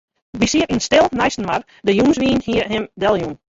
[0.39, 3.35] Wy sieten stil neistinoar, de jûnswyn hie him deljûn.